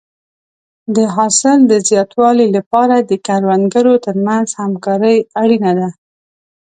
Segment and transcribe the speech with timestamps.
[0.95, 5.89] د حاصل د زیاتوالي لپاره د کروندګرو ترمنځ همکاري اړینه ده.